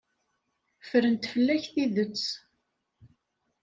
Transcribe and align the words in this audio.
Ffrent 0.87 1.23
fell-ak 1.31 1.63
tidet. 1.73 2.25